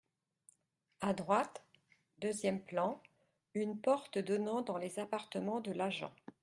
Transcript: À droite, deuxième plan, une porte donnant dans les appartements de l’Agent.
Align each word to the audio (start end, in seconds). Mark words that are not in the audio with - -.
À 1.01 1.13
droite, 1.13 1.63
deuxième 2.17 2.59
plan, 2.59 2.99
une 3.53 3.79
porte 3.79 4.17
donnant 4.17 4.63
dans 4.63 4.79
les 4.79 4.97
appartements 4.97 5.59
de 5.61 5.73
l’Agent. 5.73 6.11